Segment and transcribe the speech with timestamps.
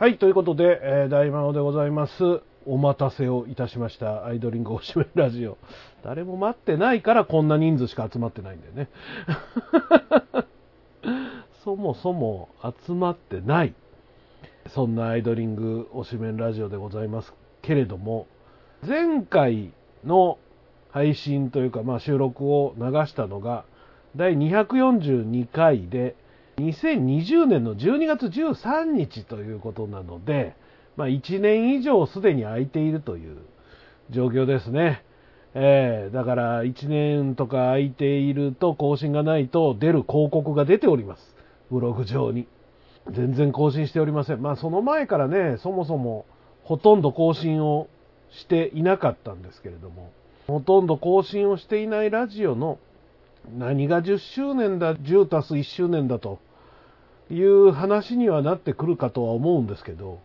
[0.00, 2.12] はい、ということで、えー大魔王でございます。
[2.66, 4.26] お待たせをいたしました。
[4.26, 5.58] アイドリングおしめラジオ。
[6.04, 8.88] 誰も待ってないからこんな人数しか集まってないんだよね。
[11.64, 12.48] そもそも
[12.86, 13.74] 集まってない。
[14.68, 18.28] そんなアイドリングおしめラジオでございますけれども、
[18.86, 19.72] 前回
[20.04, 20.38] の
[20.90, 23.64] 配信というか、まあ、収録を流したのが
[24.14, 26.14] 第242回で
[26.58, 30.56] 2020年の12月13日ということなので、
[30.96, 33.38] まあ、1年以上すでに空いているという
[34.10, 35.04] 状況ですね。
[35.54, 41.36] えーだから1年とか空いていると更新がないと出る広告が出ております。
[41.70, 42.46] ブログ上に。
[43.10, 44.42] 全然更新しておりません。
[44.42, 46.26] まあその前からね、そもそも
[46.64, 47.88] ほとんど更新を
[48.30, 50.12] していなかったんですけれども、
[50.46, 52.78] ほとんど更新をしていないラジオの
[53.56, 56.38] 何が10周年だ、10たす1周年だと
[57.30, 60.20] いう話にはなってくるかとは思うんですけど、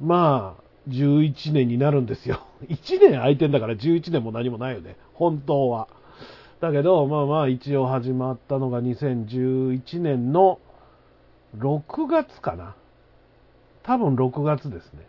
[0.00, 2.40] まあ、11年になるんですよ。
[2.68, 4.96] 1年空いてんだから11年も何もないよね。
[5.14, 5.88] 本当は。
[6.60, 10.58] だけど、まあまあ一応始まったのが2011年の
[11.56, 12.74] 6月かな。
[13.84, 15.06] 多分6月ですね。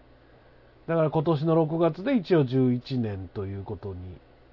[0.87, 3.99] だから今年の6月で一応11年ということに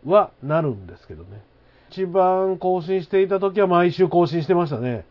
[0.05, 1.43] はなるんですけどね。
[1.91, 5.05] 一番更新していた時は毎週更新してましたね。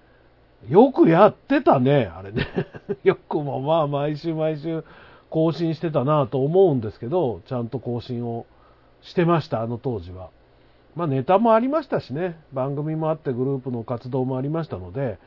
[0.70, 2.48] よくやってたね、あれね。
[3.04, 4.84] よくもまあ毎週毎週
[5.30, 8.46] 更新してたなと思うんですけど、ちゃんと更新を
[9.02, 10.30] してました、あの当時は。
[10.96, 15.20] まあネタもありましたしね、番組もあってグループの活動もありましたので、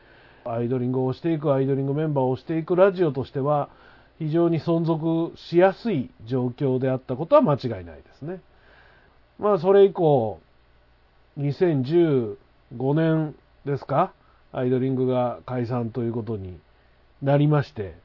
[0.45, 3.69] アイドリングをしていく、アイドリングメンバーをしていくラジオとしては、
[4.17, 8.41] 非常に存続しやすい状況であったことは間違いないですね。
[9.37, 10.39] まあそれ以降、
[11.37, 12.35] 2015
[12.95, 14.11] 年ですか、
[14.51, 16.59] アイドリングが解散ということに
[17.21, 17.95] なりまして、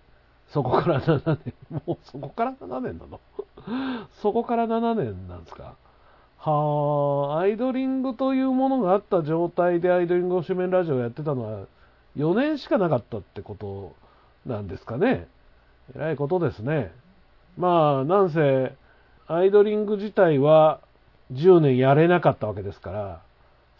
[0.48, 1.38] そこから7
[1.70, 3.20] 年、もうそこから7年なの？
[4.20, 5.74] そこから7年なんですか？
[6.38, 11.66] はあ、アイドリングというものがあった状態でアイドリングを主面ラジオやってたのは
[12.16, 13.94] 4年しかなかったってこと
[14.44, 15.26] なんですかね？
[15.96, 16.92] えらいことですね。
[17.56, 18.74] まあ、なんせ、
[19.26, 20.80] アイドリング自体は
[21.32, 23.22] 10年やれなかったわけですから、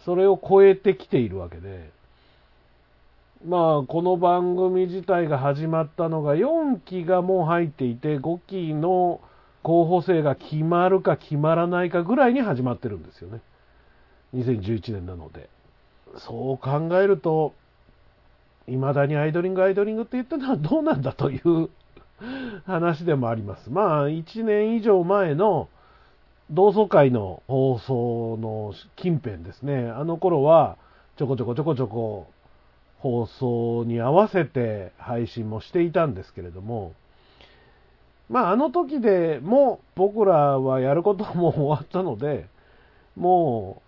[0.05, 1.91] それを超えてきているわけで、
[3.47, 9.21] まあ、この番組自体が始まったのが4期がもう入っていて、5期の
[9.63, 13.43] 候補生が決まるか決まらないかぐらいに始まってるんですよね。
[14.35, 15.51] 2011年なので。
[16.17, 17.53] そう考えると、
[18.67, 21.69] 未だにアイドリング、アイドリングって言ってるのはどうなんだという
[22.65, 23.69] 話でもあります。
[23.69, 25.69] まあ、1年以上前の
[26.51, 29.91] 同窓会の放送の近辺ですね。
[29.91, 30.79] あの頃は、
[31.19, 32.29] ちょこちょこちょこちょこ
[33.05, 36.95] 放送に合わせて配信もしていたんですけれども、
[38.31, 42.47] まあ、あの時でも僕らはやることも終わったので、
[43.15, 43.83] も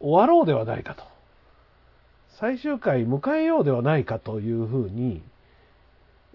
[0.00, 1.04] う終わろうではないかと。
[2.40, 5.22] 最終回迎えようではないかというふうに、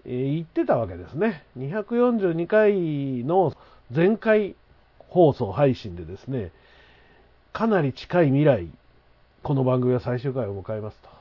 [0.06, 1.44] え言ってたわけですね。
[1.58, 3.54] 242回の
[3.94, 4.56] 前回
[5.10, 6.52] 放送配信でですね、
[7.52, 8.66] かなり近い未来、
[9.42, 11.13] この番組は最終回を迎えますと。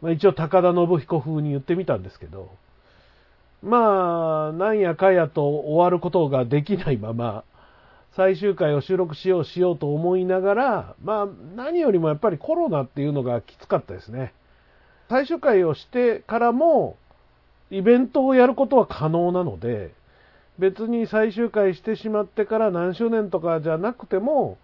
[0.00, 2.50] まあ、一応高田信彦風に言ってみたんですけど、
[3.62, 7.44] まあ、なんやかやと終わることができないまま、
[8.16, 11.26] 最終回を収録しようしようと思いながら、まあ、
[11.56, 14.32] 何よりもやっぱりコロナっていうのがきつかったですね。
[15.08, 16.96] 最終回をしてからも、
[17.70, 19.92] イベントをやることは可能なので、
[20.58, 24.58] 別に最終回してしまってから何周年とかじゃなくても、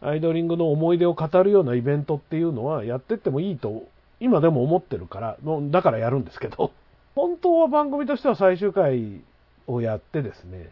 [0.00, 3.84] アイドリングの思い出を語るようなイベントっていうのはやってってもいいと、
[4.20, 5.36] 今でも思ってるから、
[5.70, 6.72] だからやるんですけど、
[7.14, 9.20] 本当は番組としては最終回
[9.66, 10.70] をやってですね、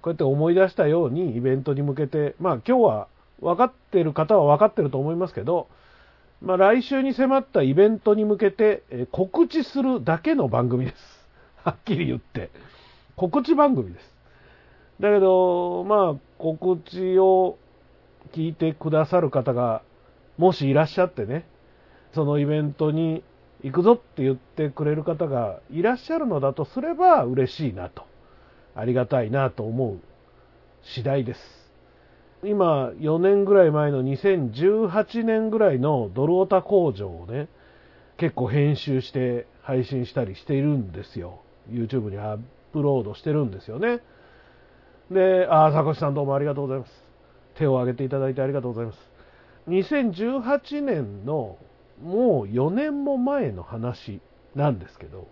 [0.00, 3.08] こうやって思い出したようにイベントに向けて、まあ今日は
[3.40, 5.68] 分かってる方は分かってると思いますけど、
[6.40, 11.28] まあ来週に迫ったイベントに向けてえ告知するだけの番組です。
[11.64, 12.50] はっきり言って。
[13.16, 14.14] 告知番組です。
[15.00, 17.56] だけど、まあ告知を
[18.32, 19.82] 聞いてくださる方が
[20.38, 21.44] もしいらっしゃってね、
[22.14, 23.22] そのイベントに
[23.62, 28.04] 行くぞって言ってくれる方がいらっしゃるのだとすれば嬉しいなと。
[28.74, 29.98] ありがたいなと思う
[30.82, 31.40] 次第です。
[32.44, 37.48] 今、4年ぐらい前の2018年ぐらいのドルオタ工場をね、
[38.16, 41.40] 結構編集して配信したりしているんですよ。
[41.70, 42.38] YouTube にアッ
[42.72, 44.00] プロードしてるんですよね。
[45.10, 47.04] で、ああ、坂口さんどうもありがとうございます。
[47.54, 48.98] 手を挙げていただいてありがとうございます。
[49.68, 51.58] 2018年の
[52.00, 54.20] もう4年も前の話
[54.54, 55.28] なんですけど、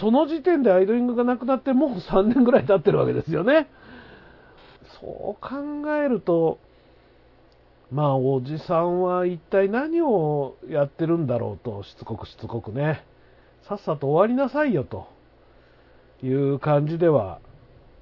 [0.00, 3.68] その時点でアイドリングがなくなってもう3年ぐらい経ってるわけですよね。
[5.00, 6.58] そう考えると、
[7.90, 13.04] まあ、おじさんは一体何をやってるんだろうと、しつこくしつこくね、
[13.68, 15.08] さっさと終わりなさいよと
[16.22, 17.40] いう感じでは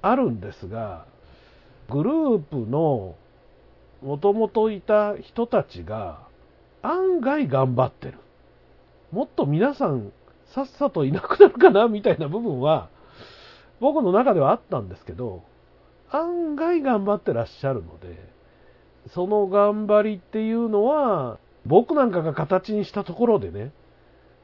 [0.01, 1.05] あるんですが、
[1.89, 3.15] グループの
[4.01, 6.27] もともといた人たちが
[6.85, 8.17] 案外頑張ってる。
[9.11, 10.11] もっと皆さん
[10.53, 12.89] さっさといなくなるかなみたいな部分は
[13.79, 15.43] 僕の中ではあったんですけど、
[16.11, 18.17] 案外頑張ってらっしゃるので、
[19.13, 23.71] その頑張りっていうのは、僕なんかが形にしたところでね、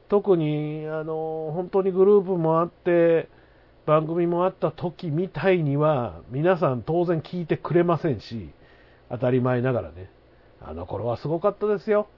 [0.08, 3.28] 特に、あの、本当にグループもあって、
[3.86, 8.50] 番組もあった時みたいには、皆さん当然聞いてくれませんし、
[9.08, 10.10] 当たり前ながらね、
[10.60, 12.08] あの頃はすごかったですよ。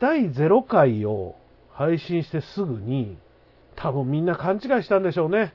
[0.00, 1.36] 第0回を
[1.72, 3.16] 配信してすぐに、
[3.76, 5.54] 多分みんな勘違いしたんでしょうね。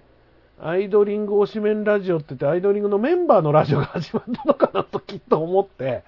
[0.62, 6.04] アイドリング推しメンラジオって言って、アイドリングのメンバーのラジオが始まったのかなときっと思って、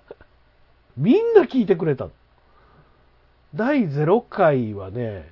[0.96, 2.08] みんな聞いてくれた。
[3.54, 5.30] 第0回はね、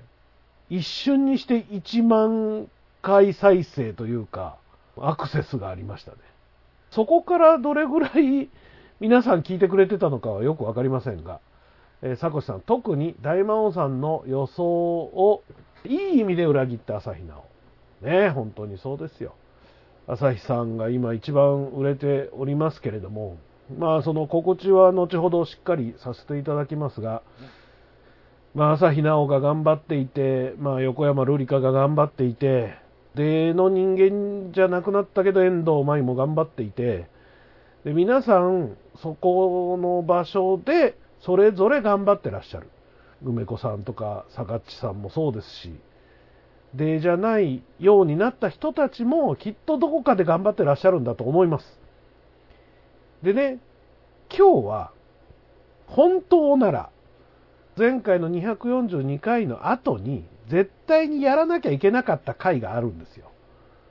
[0.69, 2.69] 一瞬にして1万
[3.02, 4.56] 回再生というか、
[4.98, 6.19] アクセスがありましたね。
[6.90, 8.48] そこからどれぐらい
[9.00, 11.40] 皆さん聞いてくれてたのかはよくわかりませんが、
[12.02, 15.43] え、サコシさん、特に大魔王さんの予想を
[15.85, 17.41] いい意味で裏切った朝日奈
[18.02, 18.06] 央。
[18.06, 19.35] ね、本当にそうですよ。
[20.06, 23.38] 朝日さんが今一番売れておりますけれども、
[23.79, 27.23] まあその心地は後ほどしっかりさせていただきますが、
[28.55, 32.75] まあ朝日奈央が頑張っていて、まあ横山瑠璃香が頑張っていて、
[33.14, 37.08] での人間じゃなくなったけど遠藤舞も頑張っていて、
[37.85, 42.69] で皆さんそこの場所でそれぞれ頑張ってらっしゃる。
[43.25, 45.75] 梅子さんとか坂地さんもそうですし、
[46.75, 51.81] でじゃないようになった人たちもきっとどこかで頑張ってらっしゃるんだと思います。
[53.23, 53.59] でね、
[54.29, 54.91] 今日は
[55.87, 56.91] 本当なら
[57.79, 63.31] 前回の242回の後に絶対にやらなきゃいけなかった回があるんですよ。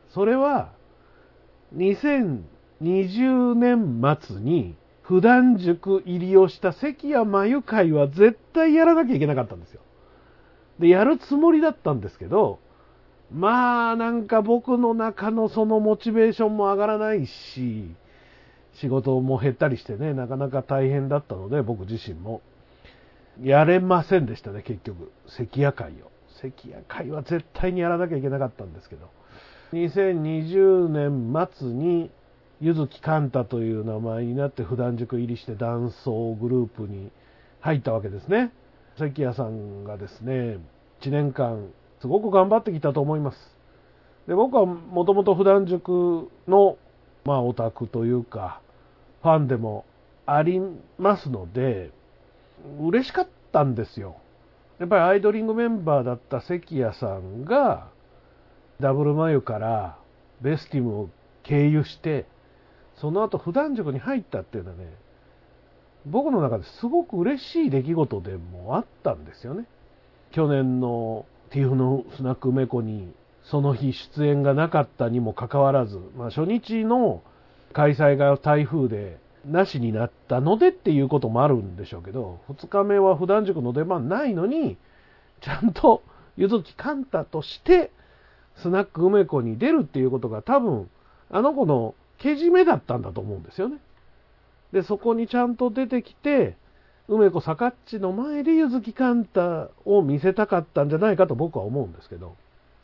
[0.10, 0.72] それは
[1.76, 9.82] 2020年末に普段塾入りをした関谷真由会は絶対やらなきゃいけなかったんですよ。
[10.80, 12.60] で、やるつもりだったんですけど、
[13.32, 17.96] まあなんか僕の中のそのモチベーションも上がらないし、
[18.76, 22.42] 仕事も減ったりしてね、なかなか大変だったので、僕自身も。
[23.42, 25.12] やれませんでしたね、結局。
[25.28, 26.12] 関谷会を。
[26.42, 29.10] 関谷会は絶対にやらなきゃいけなかったんですけど。
[29.74, 32.12] 2020年末に、
[32.64, 37.12] 柚木寛太という名前になって普段塾入りして男装グループに
[37.60, 38.54] 入ったわけですね。
[38.98, 40.60] 関谷さんがですね、
[41.02, 41.68] 1年間
[42.00, 43.38] すごく頑張ってきたと思います。
[44.30, 46.78] で僕はもともと普段塾の、
[47.26, 48.62] まあ、オタクというか、
[49.24, 49.84] ファンでも
[50.26, 50.62] あり
[50.98, 51.92] ますので、
[52.80, 54.16] 嬉しかったんですよ。
[54.80, 57.90] やっぱりアイドリングメンバーだった関谷さんが、
[58.80, 59.98] ダブルマユから
[60.40, 61.10] ベスティムを
[61.44, 62.26] 経由して、
[63.04, 64.86] その後普段塾に入ったっていうのはね、
[66.06, 69.66] 僕の中ですごく嬉しい出来事でもあったんですよね。
[70.32, 73.14] 去年のティフのスナック梅子に
[73.44, 77.22] その日出演がなかったにもかかわらず、まあ、初日の
[77.74, 84.78] 開催が台風でなしになったのでっていうこともあるんでしょうけど、2日目は普段塾の出番ないのに、
[85.42, 86.04] ちゃんと
[86.38, 87.92] 柚木寛太として
[88.56, 90.90] スナック梅子に出るっていうことが多分
[91.30, 93.80] あの子のけじめだったんだと思うんですよね。
[94.72, 96.56] で、そこにちゃんと出てきて、
[97.10, 102.36] 梅子さかっちの前で柚木寛太を見せたかったんじゃないかと僕は思うんですけど、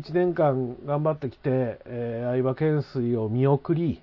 [0.03, 4.01] 1年間頑張ってきて、えー、相葉懸垂を見送り、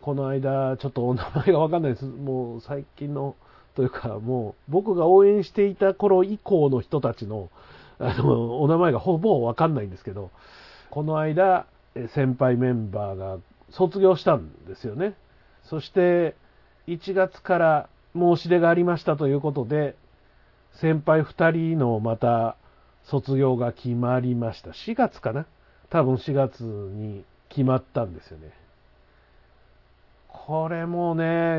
[0.00, 2.06] この間、ちょっとお名前がわかんないです。
[2.06, 3.36] もう最近の、
[3.76, 7.50] というか、もう僕が応援していた頃以降の人たちの、
[7.98, 10.30] あの、お名前がほぼわかんないんですけど、
[10.90, 11.66] この間、
[12.14, 13.38] 先輩メンバーが
[13.72, 15.14] 卒業したんですよね。
[15.64, 16.34] そして、
[16.86, 19.96] 1月から申し出がありましたということで、
[20.74, 22.56] 先輩2人のまた
[23.04, 24.70] 卒業が決まりました。
[24.70, 25.46] 4月かな？
[25.90, 28.52] 多分4月に決まったんですよね。
[30.28, 31.58] これもね、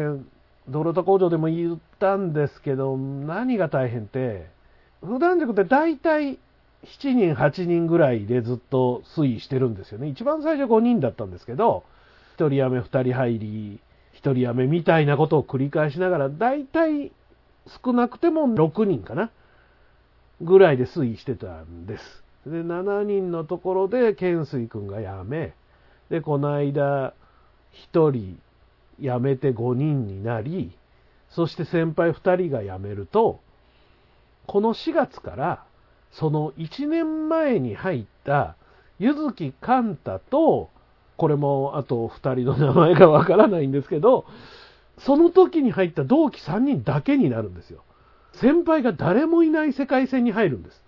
[0.68, 4.48] ドロタ工場でも言ったんですけど、何が大変って、
[5.02, 6.40] 普段塾って大体
[6.86, 10.08] 7人、8人ぐらいでずっと推移してるんですよね。
[10.08, 11.84] 一番最初5人だったんですけど、
[12.38, 13.80] 1人辞め、2人入り、
[14.16, 17.12] 1人辞めみたいなことを繰り返しながら、大体
[17.84, 19.32] 少なくても6人かな
[20.42, 22.24] ぐらいで推移してたんです。
[22.46, 25.54] で、7人のところで、懸垂君が辞め、
[26.10, 27.14] で、この間、
[27.94, 28.40] 1人
[29.00, 30.72] 辞めて5人になり、
[31.30, 33.40] そして先輩2人が辞めると、
[34.46, 35.64] この4月から、
[36.12, 38.56] その1年前に入った
[39.00, 40.70] 柚木寛太と、
[41.18, 44.26] これもあと2人の名前がわからないんですけど、
[44.98, 47.84] その時に入った同期3人だけになるんですよ。
[48.34, 50.84] 先輩が誰もいない世界線に入るんです。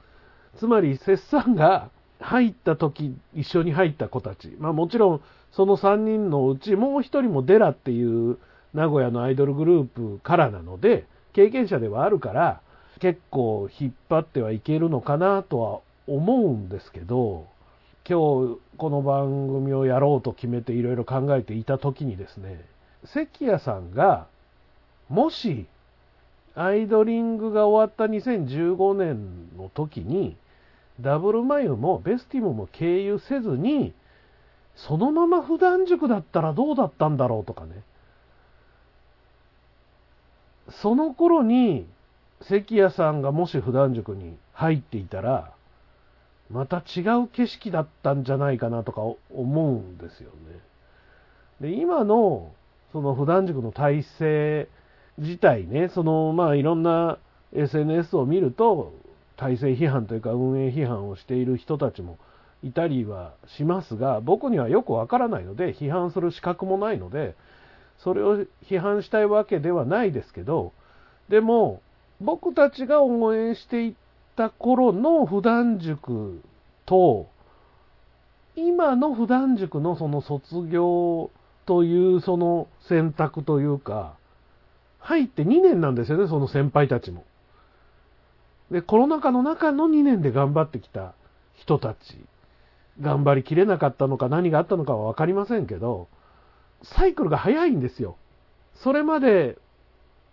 [0.58, 1.90] つまり、摂さが
[2.20, 4.56] 入った時、一緒に入った子たち。
[4.60, 8.38] まあもちろん、その3人のうちもう1人もデラっていう
[8.74, 12.62] 名古屋のアイドルグループからなので、経験者ではあるから、
[13.00, 17.48] 結構引っ張ってはいけるのかなとは思うんですけど、
[18.08, 22.64] 今日この番組をやろうと決めていろいろ考えていた時にですね、
[23.04, 24.28] 関谷さんが、
[25.10, 25.66] もし、
[26.54, 30.38] アイドリングが終わった2015年の時に、
[31.02, 33.92] ダブルマユもベスティムも経由せずに、
[34.76, 37.82] そのまま普段塾だったらどうだったんだろうとかね。
[40.70, 41.88] その頃に、
[42.42, 45.56] 関谷さんがもし普段塾に入っていたら、
[46.50, 51.70] また違う景色だったんじゃないかなとか思うんですよね。
[51.70, 52.52] で、今の
[52.92, 54.68] その普段塾の体制
[55.18, 57.18] 自体ね、そのまあいろんな
[57.54, 58.94] SNS を見ると、
[59.38, 62.18] 体制批判というか運営批判をしている人たちも
[62.64, 67.36] いたりはしますが、僕にはよくわからないので、批判する資格もないので、
[68.00, 70.74] それを批判したいわけではないですけど、
[71.30, 71.82] でも、
[72.22, 73.94] 僕たちが応援していっ
[74.36, 76.42] た頃の普段塾
[76.86, 77.28] と、
[78.56, 81.30] 今の普段塾のその卒業
[81.66, 84.16] というその選択というか、
[85.00, 87.24] 入って2年なんですよね、その先輩たちも。
[88.72, 91.14] で、コロナ禍の中の2年で頑張ってきた
[91.56, 91.98] 人たち、
[93.02, 96.08] 頑張りきれなかったのか何があったのかは分かりませんけど、
[96.84, 98.16] サイクルが早いんですよ。
[98.76, 99.58] それまで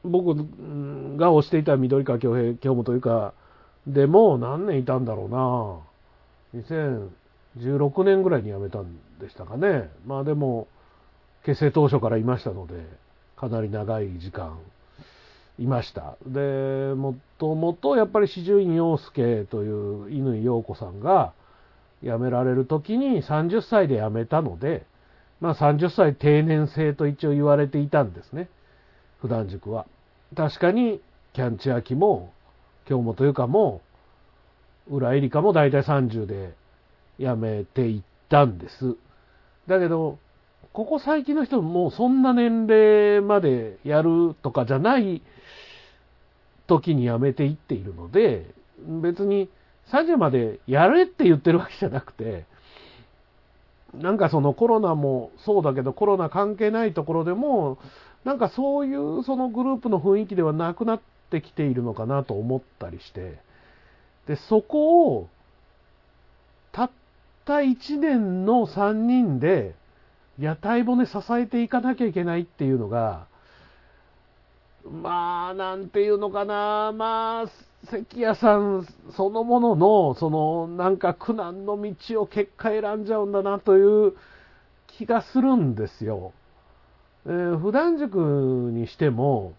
[0.05, 3.35] 僕が推していた緑川京平、京本いうか、
[3.87, 5.29] でも何年いたんだろう
[6.55, 9.91] な2016年ぐらいに辞めたんでしたかね。
[10.07, 10.69] まあでも、
[11.45, 12.75] 結成当初からいましたので、
[13.37, 14.59] かなり長い時間
[15.59, 16.17] いました。
[16.27, 21.33] で、もともとやっぱり四十院陽介という乾陽子さんが
[22.03, 24.85] 辞められる時に30歳で辞めたので、
[25.41, 28.49] まあ30歳定年制と一応言われていたんですね。
[29.21, 29.87] 普段塾は。
[30.37, 31.01] 確かに、
[31.33, 32.33] キャンチアキも、
[32.93, 33.81] 今日もというかも、
[34.91, 36.53] 浦エリカも大体30で
[37.19, 38.97] 辞めていったんです。
[39.67, 40.19] だけど、
[40.75, 45.23] ここ最近の人もそんな年齢までやるとかじゃない
[46.67, 48.45] 時に辞めていっているので、
[49.01, 49.49] 別に
[49.91, 52.45] 30までやれって言ってるわけじゃなくて、
[53.95, 57.79] なんかそのコロナもそうだけどコロナ関係ないところでも、
[58.25, 61.01] なんかそういうそのグループの雰囲気ではなくなっ
[61.33, 63.39] てきているのかなと思ったりして、
[64.27, 65.29] で、そこを、
[66.71, 66.91] たっ
[67.45, 69.75] た1年の3人で、
[70.39, 73.27] 屋台骨支えていかなきゃいけないっていうのが、
[74.85, 77.47] まあ、なんていうのかな、まあ、
[77.87, 78.87] 関谷さん
[79.17, 84.15] そのものの、その、なんか苦難の道を結果選んじゃうんだなという
[84.87, 86.33] 気がするんですよ。
[87.27, 88.19] えー、普段塾
[88.73, 89.55] にしても、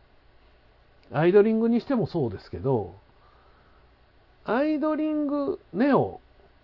[1.14, 2.96] アイドリングにしてもそうですけど、
[4.46, 6.20] アイドリング、ネオ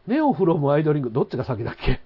[0.08, 2.00] ネオフロムアイドリング、どっちが先だっけ？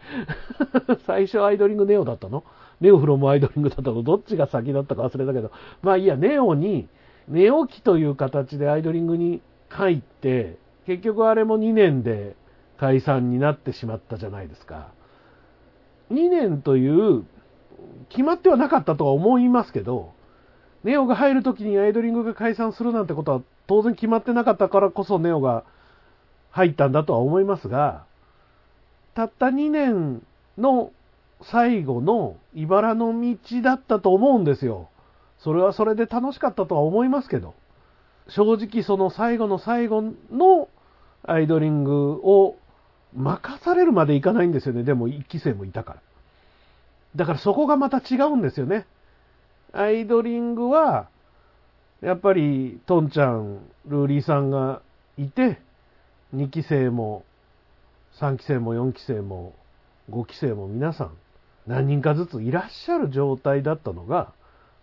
[1.07, 2.43] 最初アイドリングネオだったの？
[2.81, 4.03] ネオフロムアイドリングだったの？
[4.03, 6.87] どっちが先だったか忘れたけど、まあいいや、ネオに、
[7.29, 12.35] ネオ期という形でアイドリングに入って、結局あれも2年で
[12.77, 14.89] 解散になってしまったじゃないですか。
[16.11, 17.23] 2年という
[18.09, 20.12] 決まってはなかったとは思いますけど、
[20.83, 25.63] ネオが入るときにアイドリングが解散するなんてことは当然決まってなかったからこそネオが
[26.51, 28.03] 入ったんだとは思いますが、
[29.15, 30.21] たった2年
[30.57, 30.91] の
[31.41, 34.89] 最後の茨の道だったと思うんですよ。
[35.39, 37.53] それはそれで楽しかったとは思いますけど、
[38.27, 40.69] 正直その最後の最後の
[41.23, 42.55] アイドリングを
[43.15, 44.83] 任されるまでいかないんですよね。
[44.83, 45.99] でも1期生もいたから。
[47.15, 48.85] だからそこがまた違うんですよね。
[49.73, 51.09] アイドリングは、
[52.01, 54.81] やっぱりトンちゃん、ルーリーさんが
[55.17, 55.59] いて、
[56.35, 57.23] 2期生も
[58.19, 59.53] 3期生も4期生も
[60.09, 61.11] 5期生も皆さん
[61.67, 64.33] 何人かずついらっしゃる状態だったのが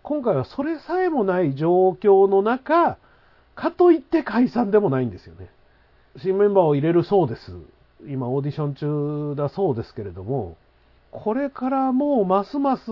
[0.01, 2.97] 今回はそれさえもない状況の中
[3.55, 5.49] かといって解散でもないんですよね。
[6.17, 7.51] 新メンバーを入れるそうです。
[8.07, 10.57] 今オーディション中だそうですけれども、
[11.11, 12.83] これからもうますます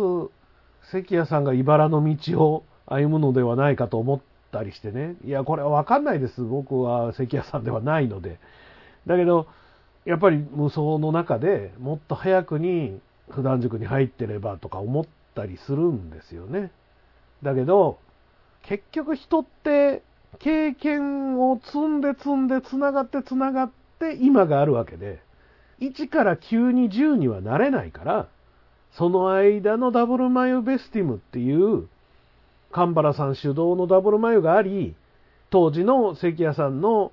[0.92, 4.20] 関谷さんが茨の道を歩むのではないかと思っ
[4.52, 5.16] たりしてね。
[5.24, 6.42] いや、これはわかんないです。
[6.42, 8.40] 僕は関谷さんではないので。
[9.06, 9.48] だけど、
[10.06, 15.06] やっぱり無双の中でもっと早くに普段塾に入ってればとか思っ
[15.36, 16.72] たりするんですよね。
[17.44, 18.00] だけど、
[18.64, 20.02] 結局人って
[20.40, 25.22] 経験を積んで積んで繋がって繋がって今があるわけで、
[25.80, 28.28] 1から9に10にはなれないから、
[28.94, 31.88] その間のダブル眉ベスティムっていう、
[32.72, 34.96] 神原さん主導のダブル眉があり、
[35.50, 37.12] 当時の関谷さんの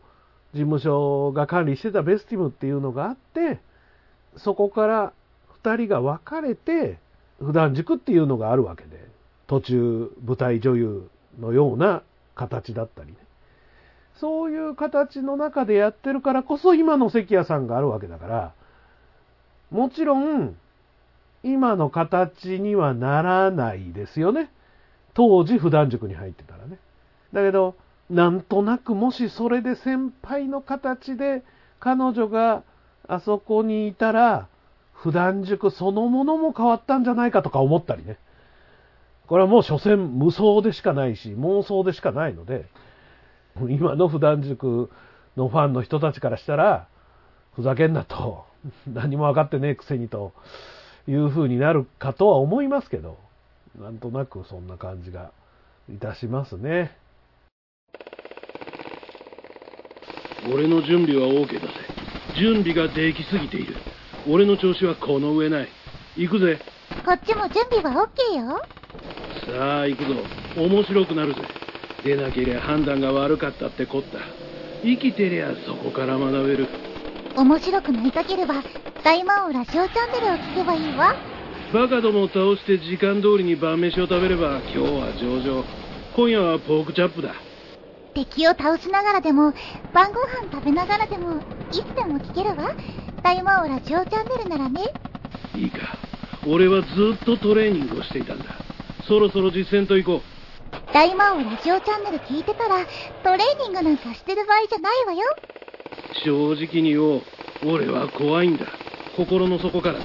[0.53, 3.61] 事務所が管理してたベスティムっていうのがあって、
[4.37, 5.13] そこから
[5.63, 6.99] 2人が分かれて、
[7.39, 9.05] 普段塾っていうのがあるわけで、
[9.47, 12.03] 途中舞台女優のような
[12.35, 13.17] 形だったりね。
[14.17, 18.53] そういう形の中でやってるからこそ今の関谷さんがあるわけだから、
[19.71, 20.57] もちろん、
[21.43, 24.51] 今の形にはならないですよね。
[25.15, 26.79] 当時普段塾に入ってたらね。
[27.33, 27.75] だけど、
[28.11, 31.43] なんとなくもしそれで先輩の形で
[31.81, 32.63] 彼女が
[33.09, 34.49] あそこにいたら、
[34.93, 38.19] 普段塾そのものも変わったんじゃないかとか思ったりね。
[39.27, 42.67] これはもう所詮無双でしかないし、妄想でしかないので、
[43.69, 44.91] 今の普段塾
[45.37, 46.89] のファンの人たちからしたら、
[47.55, 48.45] ふざけんなと、
[48.87, 50.33] 何も分かってねえくせにと
[51.09, 53.19] いう風になるかとは思いますけど、
[53.81, 55.31] なんとなくそんな感じが
[55.93, 56.97] いたしますね。
[60.53, 61.73] 俺の準備は OK だぜ。
[62.39, 63.75] 準備ができすぎている。
[64.29, 65.69] 俺の調子はこの上ない。
[66.17, 66.59] 行くぜ。
[67.05, 68.63] こっちも準備は OK よ。
[69.47, 70.15] さあ行くぞ
[70.57, 71.41] 面白くなるぜ
[72.05, 74.19] 出なけりゃ判断が悪かったってこった
[74.83, 76.67] 生きてりゃそこから学べる
[77.37, 78.55] 面白くなりたければ
[79.07, 81.15] 大魔王ラジオチャンネルを聞けばいいわ
[81.73, 85.65] バカどもを倒して時間通りに晩飯を食べれば今日は上々
[86.17, 87.33] 今夜はポークチャップだ
[88.15, 89.55] 敵を倒しながらでも
[89.95, 92.75] 晩ご飯食べながらでもいつでも聞けるわ
[93.23, 94.81] 大魔王ラジオチャンネルならね
[95.55, 95.97] いいか
[96.45, 98.47] 俺はずっとトレーニングをしていたんだ
[99.07, 100.21] そろそろ実践と行こう。
[100.93, 102.85] 大魔王ラジオチャンネル聞いてたら、
[103.23, 105.21] トレーニングなんかしてる場合じゃないわよ。
[106.25, 107.23] 正直に言おう。
[107.65, 108.67] 俺は怖いんだ。
[109.17, 110.05] 心の底からだ。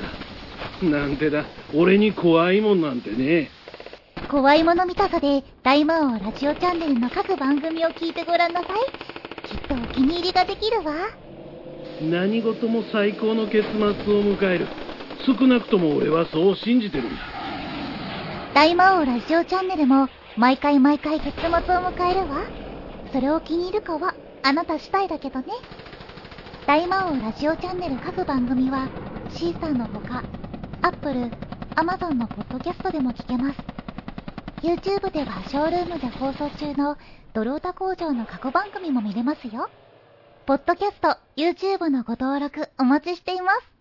[0.82, 1.46] なんてだ。
[1.76, 3.50] 俺に怖いもんなんてね。
[4.30, 8.80] 怖いもの見たさで、大魔王ラジオチャンネルの各番組を聞いてごらんなさい。
[9.48, 10.94] きっとお気に入りができるわ。
[12.02, 13.94] 何事も最高の結末を
[14.24, 14.68] 迎える。
[15.26, 17.22] 少なくとも俺はそう信じてるんだ。
[18.54, 22.38] 大魔王ラジオチャンネルも毎回毎回結末を迎えるわ。
[23.12, 25.48] それを気に入るかはあなた次第だけどね。
[26.68, 28.88] 大魔王ラジオチャンネル各番組は
[29.30, 30.24] シーサーのほか、
[30.82, 31.30] Apple、
[31.76, 33.60] Amazon のポッドキャストでも聞けます。
[34.62, 36.98] YouTube ではショールームで放送中の
[37.34, 39.70] ドロータ工場の過去番組も見れますよ。
[40.46, 43.72] ポッドキャスト、YouTube のご登録お待ちしています。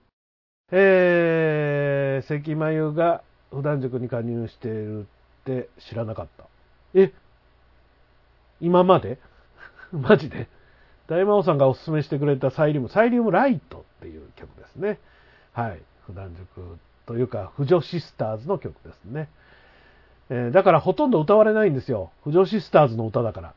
[0.72, 5.04] えー、関まゆが普段塾に加入しているっ
[5.44, 6.44] て知らなかった。
[6.94, 7.12] え
[8.60, 9.18] 今まで？
[9.92, 10.48] マジで？
[11.10, 15.00] 大魔王さんがおすすめしてくれたサイリウム、サイリウムライトっていう曲ですね。
[15.52, 15.82] はい。
[16.06, 19.28] 普段塾というか、不女シスターズの曲ですね。
[20.30, 22.12] え、だからほとんど歌われないんですよ。
[22.22, 23.54] 不女シスターズの歌だから。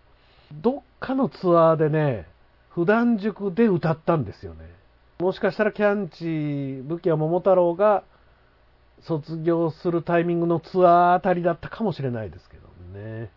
[0.52, 2.26] どっかのツアーでね、
[2.72, 4.68] 普段塾で歌ったんですよね。
[5.20, 8.04] もしかしたらキャンチ、武器は桃太郎が
[9.02, 13.30] 卒業するタイミングのツアーあたりだったかもしれないですけどね。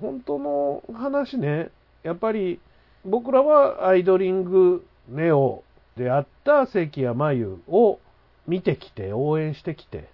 [0.00, 1.70] 本当の話ね、
[2.02, 2.58] やっぱり
[3.04, 5.64] 僕らはアイドリングネオ
[5.96, 7.98] であった関谷真由を
[8.46, 10.08] 見てきて、応援してきて、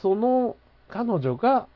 [0.00, 0.56] その
[0.88, 1.66] 彼女が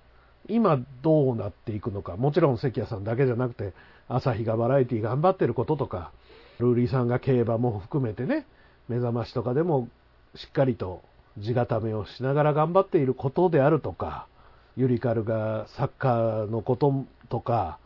[0.49, 3.73] 今どうなっていくのか、もちろん関谷さんだけじゃなくて、
[4.09, 6.11] 朝日がバラエティ頑張ってることとか、
[6.59, 8.47] ルーリーさんが競馬も含めてね、
[8.89, 9.89] 目覚ましとかでも
[10.35, 11.03] しっかりと
[11.39, 14.27] 地固めをしながら頑張っていることであるとか、
[14.77, 17.79] ユリカルがサッカーのこととか、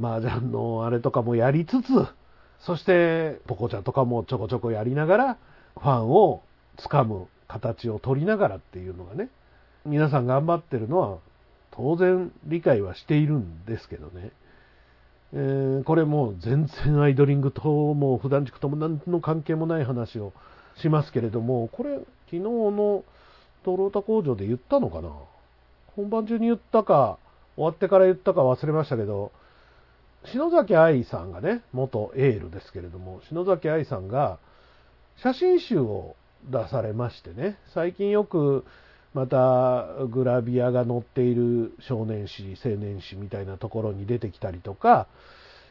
[0.00, 1.86] 麻雀のあれとかもやりつつ、
[2.60, 5.36] そしてポコちゃんとかもちょこちょこやりながら、
[5.78, 6.42] ファンを
[6.78, 9.28] つかむ形を取りながらっていうのがね、
[9.84, 11.18] 皆さん頑張ってるのは
[11.70, 14.30] 当然理解はしているんですけどね。
[15.32, 17.62] えー、これもう全然アイドリングと
[17.94, 20.32] もう普段塾とも何の関係もない話を
[20.76, 22.06] しますけれども、これ昨
[22.36, 23.04] 日の
[23.64, 25.10] トロータ工場で言ったのかな？
[25.96, 27.18] 本番中に言ったか、
[27.56, 29.32] 終わってから言ったか忘れましたけど、
[30.24, 34.38] 篠崎愛さんがね、元エールですけれども、篠崎愛さんが、
[35.16, 36.16] 写真集を
[36.50, 38.64] 出されましてね、最近よく
[39.14, 45.06] またグラビアが載っている少年誌、青年誌みたいなところに出てきたりとか、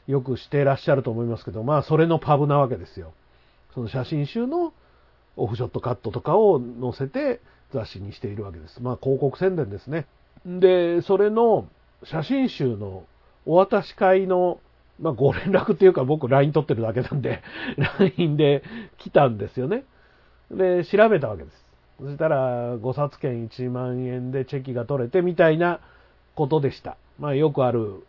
[0.07, 3.13] よくしてらっしゃると思いますけど、まあそれのパブなわけですよ。
[3.73, 4.73] その写真集の
[5.37, 7.39] オフショットカットとかを載せて
[7.73, 8.81] 雑誌にしているわけです。
[8.81, 10.07] まあ広告宣伝ですね。
[10.45, 11.67] で、それの
[12.03, 13.03] 写真集の
[13.45, 14.59] お渡し会の、
[14.99, 17.41] まあご連絡っていうか僕 LINE 取ってるだけなんで、
[17.99, 18.63] LINE で
[18.97, 19.83] 来たんですよね。
[20.51, 21.65] で、調べたわけです。
[21.99, 25.79] そしたら、5冊券1万円でチェキが取れてみたいな
[26.35, 26.97] ことでした。
[27.19, 28.05] まあよくある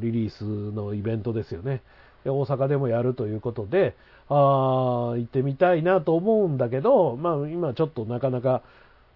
[0.00, 1.82] リリースのイベントですよね。
[2.24, 3.94] 大阪でもやるということで、
[4.28, 8.62] ああ、行ってみたいなと思うんだけど、まあ今ちょっとなかなか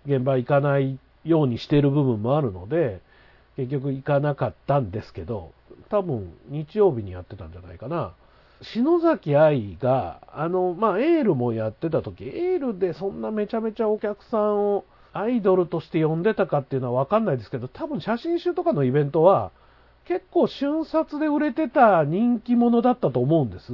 [0.07, 3.01] 現場行かないようにしている部分もあるので、
[3.57, 5.53] 結局行かなかったんですけど、
[5.91, 8.15] 多分日曜日にやってたんじゃないかな。
[8.63, 19.51] 篠崎愛が、あの、まあ、エールもやってた時、エールでそんなめちゃめちゃお客さんをアイドルとして呼んでたかっていうのはわかんないですけど、多分写真集とかのイベントは、
[20.07, 23.73] 結構瞬殺で売れてた人気者だったと思うんです。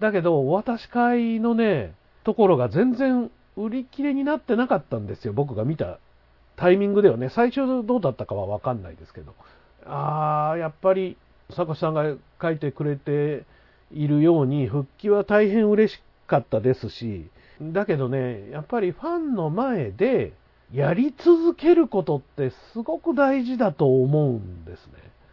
[0.00, 5.32] だけど、お渡し会のね、ところが全然売り切れになってなかったんですよ。
[5.32, 5.98] 僕が見た
[6.56, 9.34] タイミングではね、最初どうだったかはわかんないですけど。
[9.86, 11.16] あー、やっぱり、
[11.50, 13.44] 坂下さんが書いてくれて
[13.92, 17.28] いるように、復帰は大変嬉しかったですし、
[17.60, 20.32] だけどね、やっぱりファンの前で
[20.72, 24.92] やり続けることってすごく大事だと思うんですね。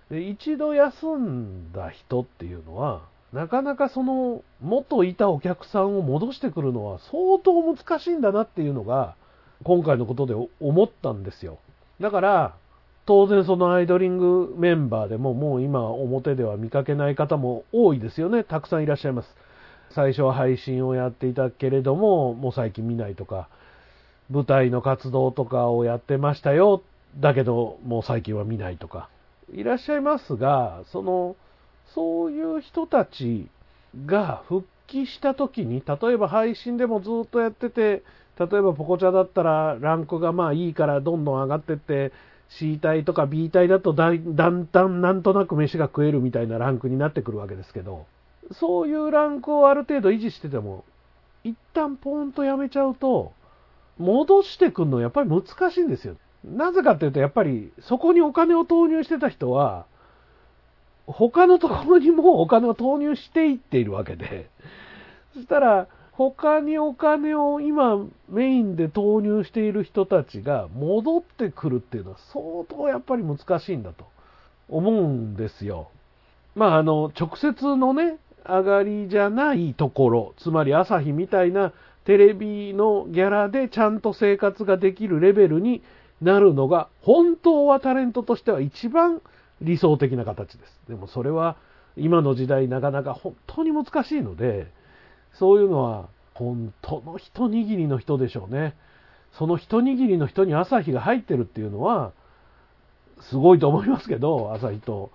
[0.09, 3.01] で一度休んだ人っていうのは、
[3.33, 9.15] なかなかその元いたお客さんを戻してくるのは相当難しいんだなっていうのが、
[9.63, 11.59] 今回のことで思ったんですよ。
[11.99, 12.55] だから、
[13.05, 18.43] 当然そのアイドリングメンバーでももう今表では見かけない方も多いですよね。
[18.43, 19.35] たくさんいらっしゃいます。
[19.93, 23.49] 最初は配信をやっていたけれども、もう最近見ないとか、
[24.29, 26.81] 舞台の活動とかをやってましたよ。
[27.19, 29.09] だけど、もう最近は見ないとか、
[29.53, 31.35] いらっしゃいますが、その、
[31.93, 33.49] そういう人たち
[34.05, 38.03] が復帰した時に、例えば配信でもずっとやってて、
[38.39, 42.11] 例えばポコチャだったらランクがまあいいからどんどん上がってって、
[42.49, 44.49] C 体とか B 体だとだんだ
[44.85, 48.05] んなんとなく飯が食えるみたいなランクになってくるわけですけど、
[48.53, 50.83] そういうランクをある程度維持してても、
[51.43, 53.31] 一旦ポーンとやめちゃうと、
[53.97, 56.15] 戻してくるのやっぱり難しいんですよ。
[56.43, 59.85] なぜかっていうと、やっぱりそこにお金を投入してた人は、
[61.05, 64.49] 他のところにもお金を投入していっているわけで、
[65.33, 74.05] そしたら、他にお金を今メインで投入している人たちが戻ってくるっていうのは相当やっぱり難しいんだと
[74.69, 75.89] 思うんですよ。
[76.55, 81.73] まああの、直接のね、上がりじゃないところ、つまり朝日みたいな
[82.05, 85.81] テレビのギャラでちゃんと生活ができるレベルに
[86.21, 89.21] なるのが、本当はタレントとしては一番
[89.61, 90.81] 理想的な形です。
[90.89, 91.55] でもそれは
[91.95, 94.67] 今の時代なかなか本当に難しいので、
[95.33, 98.75] そういうのは本当の一握りの人でしょうね。
[99.33, 102.11] その一握りの人に朝日が入ってるっていうのは、
[103.21, 105.11] すごいと思いますけど、朝日と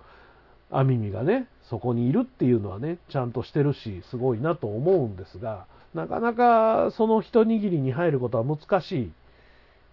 [0.71, 9.11] アミミがね、そこにいるっていうのはね、ちゃんとしてるし、すごいなと思うんですが、なかなかその一握りに入ることは難しい。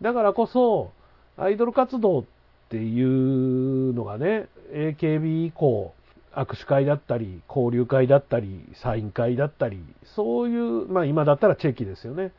[0.01, 0.93] だからこそ、
[1.37, 2.25] アイドル活動っ
[2.69, 5.95] ていうのがね、AKB 以降、
[6.37, 12.33] 握手会だったり、交流会だったり、サイン会だったり、そういう、まあ今だったらチェキですよね。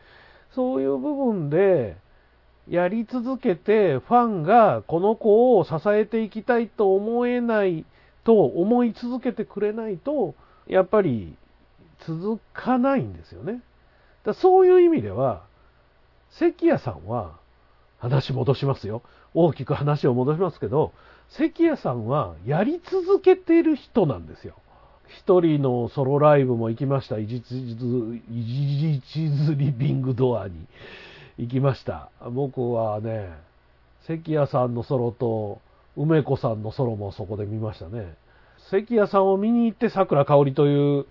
[0.51, 1.97] そういう部分で、
[2.67, 7.85] やり続けて、ファンがこの子を支えていきたいと思えない
[8.23, 10.35] と思い続けてくれないと、
[10.67, 11.35] やっぱり
[12.05, 13.61] 続かないんですよね。
[14.23, 15.43] だそういう意味では、
[16.31, 17.37] 関谷さんは、
[17.99, 19.01] 話戻しますよ。
[19.33, 20.91] 大きく話を戻しますけど、
[21.29, 24.55] 関谷さんはやり続けてる人なんですよ。
[25.19, 27.17] 一人のソロライブも行きました。
[27.17, 30.55] イジチズ、イジチズリビングドアに
[31.37, 32.09] 行きました。
[32.31, 33.33] 僕はね、
[34.07, 35.61] 関谷さんのソロと
[35.97, 38.15] 梅子さんのソロもそこで見ましたね。
[38.69, 41.05] 関谷さんを見に行って桜香織という、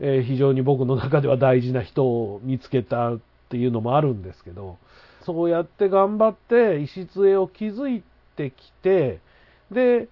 [0.00, 4.78] えー、非常に僕の中では大事な人を見つけたっていうのもあるんですけど、
[5.24, 8.02] そうやって頑張って礎を築い
[8.36, 9.20] てきて、
[9.70, 10.08] で、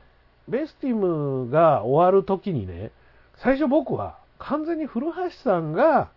[0.48, 2.92] ベスティムが終わる時にね、
[3.36, 6.10] 最初僕は完全に古橋さんが、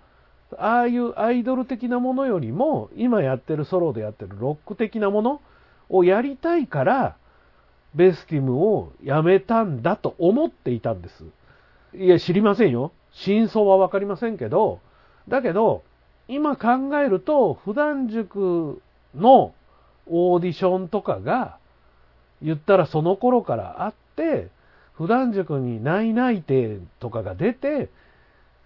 [0.58, 5.41] ああいうアイドル的なものよりも、今やってるソロでやってるロック的なもの
[5.89, 7.17] をやりたいから、
[7.95, 11.23] ベスティムをやめたんだと思っていたんです。
[11.95, 12.91] いや、知りませんよ。
[13.12, 14.80] 真相はわかりませんけど、
[15.28, 15.84] だけど、
[16.28, 18.82] 今考えると、普段塾
[19.15, 19.54] の
[20.08, 21.59] オーディションとかが、
[22.41, 24.47] 言ったらその頃からあって、
[24.93, 27.89] 普段塾に内内定とかが出て、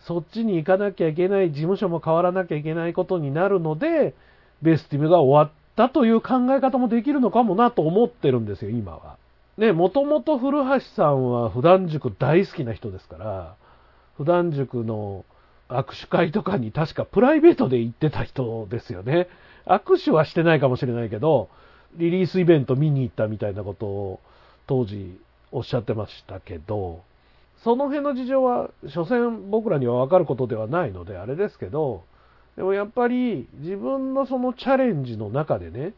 [0.01, 4.13] そっちに行かなきゃいけない、事務所も変わらなきゃいけないことになるので、
[4.61, 9.17] ベスティムが終わったという考え方もできるのかもなと思ってるんですよ、今は。
[9.57, 13.55] ね、もともと古橋さんは普段塾大好きな人ですから、
[14.17, 15.25] 普段塾の
[15.69, 19.27] 握手会とかに確かプライベートで行ってた人ですよね。
[19.65, 21.49] 握手はしてないかもしれないけど、
[21.97, 24.19] リリースイベント見に行ったみたいなことを
[24.67, 25.19] 当時
[25.51, 27.01] おっしゃってましたけど、
[27.63, 32.03] その辺の事情は、所詮僕らには分かることではないので、あれですけど、
[32.57, 35.93] でもやっぱり自分のそのチャレンジの中でね、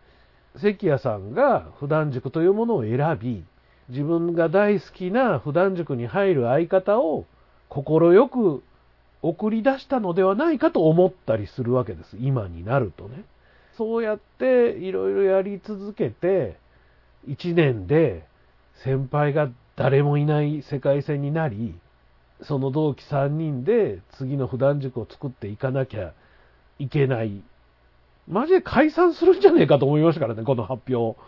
[0.58, 3.43] 関谷さんが普段塾というものを選び、
[3.89, 7.25] 自分が大好きな普段塾に入る相方を
[7.69, 8.63] 快く
[9.21, 12.17] 送り出したのではないかと思ったりするわけです。
[12.19, 13.23] 今になるとね。
[13.77, 16.57] そうやっていろいろやり続けて、
[17.27, 18.25] 1年で
[18.83, 21.75] 先輩が誰もいない世界線になり、
[22.43, 26.13] その同期3人で次の普段塾を作っていかなきゃ
[26.79, 27.41] いけない。
[28.27, 31.19] マジで解散するんじゃねえかと思いましたからね、この発表。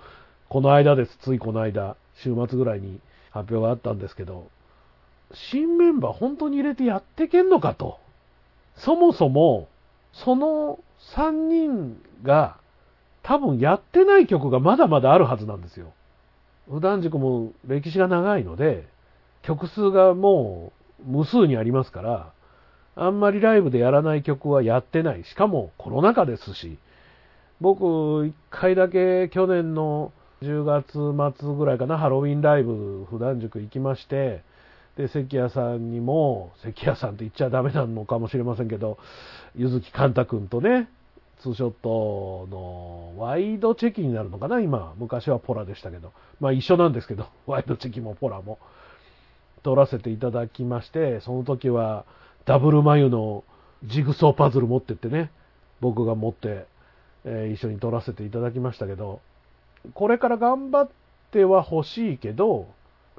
[0.50, 1.96] この間です、ついこの間。
[2.16, 3.00] 週末ぐらいに
[3.32, 4.50] 発表があったんですけど、
[5.52, 8.00] 新メンバー本当に入れてやってけんのかと。
[8.78, 9.68] そもそも、
[10.14, 10.80] その
[11.16, 12.58] 3人が
[13.24, 15.94] 多分やってない曲がまだまだあるはずなんですよ。
[16.70, 18.88] 普段塾も歴史が長いので、
[19.42, 22.32] 曲数がもう無数にありますから、
[22.96, 25.24] あんまりライブでやらない曲はやってない。
[25.24, 26.78] しかもコロナ禍ですし、
[27.62, 34.44] 僕、一回だけ去年の10月末ぐらいかな、ハロウィンライブ、普段塾行きまして、
[34.98, 38.98] で、関谷さんにも、関谷さんって言っちゃダメなのかもしれませんけど、
[39.56, 40.90] ゆずきかんたくんとね、
[41.40, 44.96] ツーショットのワイドチェキになるのかな、今。
[44.98, 46.12] 昔はポラでしたけど。
[46.40, 48.58] まあ一緒なんですけど、 ワイドチェキもポラも。
[49.62, 52.06] 撮らせていただきまして、その時は
[52.46, 53.44] ダブル眉の
[53.84, 55.30] ジグソーパズル持ってってね、
[55.80, 56.66] 僕が持って、
[57.24, 59.20] えー、一緒に撮らせていただきましたけど、
[59.94, 60.90] これから頑張っ
[61.32, 62.68] ては欲しいけど、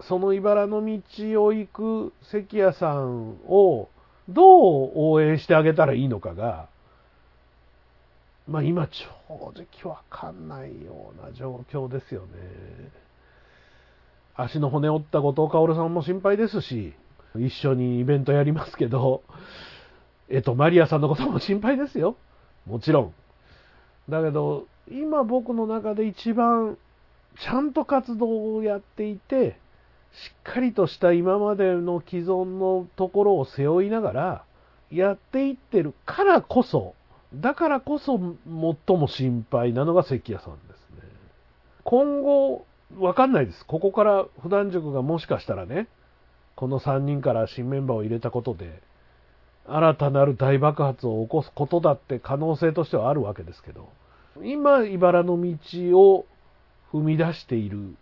[0.03, 3.89] その茨の道を行く関谷さんを
[4.29, 6.69] どう応援してあげたらいいのかが、
[8.47, 12.29] まあ今正直わかんないような状況ですよね。
[14.37, 16.95] 足の骨折った後藤薫さんも心配ですし、
[17.37, 19.23] 一緒にイベントやりますけど、
[20.29, 22.17] えっと、マリアさんのことも心配ですよ。
[22.67, 23.15] もちろん。
[24.09, 26.79] だけど、今僕の中で一番
[27.41, 29.59] ちゃんと活動をやっていて、
[30.13, 34.45] しっかりとした今までの既存のところを背負いながら
[34.91, 36.95] やっていってるからこそ、
[37.35, 41.09] だからこそ最も心配なのが関谷さんですね。
[41.85, 42.67] 今後、
[42.99, 43.67] わかんないです。
[43.67, 45.89] ここから普段塾がもしかしたらね、
[46.57, 48.83] この3人から新メンバーを入れたことで、
[49.67, 53.91] 新たなる大爆発を起こすことだって可能性としてはあるわけですけど、
[54.43, 56.27] 今、茨の道を
[56.93, 57.95] 踏み出している